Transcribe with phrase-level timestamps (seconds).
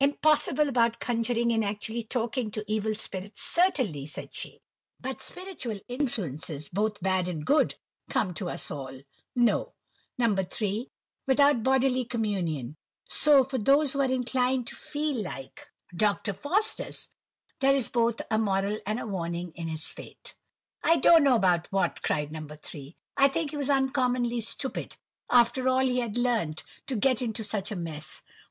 [0.00, 4.62] "Impossible about conjuring and actually talking to evil spirits, certainly," said she;
[4.98, 7.74] "but spiritual influences, both bad and good,
[8.08, 9.02] come to us all,
[9.36, 9.74] No.
[10.18, 10.90] 3,
[11.26, 16.32] without bodily communion; so for those who are inclined to feel like Dr.
[16.32, 17.10] Faustus,
[17.60, 20.34] there is both a moral and a warning in his fate."
[20.82, 22.46] "I don't know what about," cried No.
[22.62, 22.96] 3.
[23.18, 24.96] "I think he was uncommonly stupid,
[25.28, 28.22] after all he had learnt, to get into such a mess.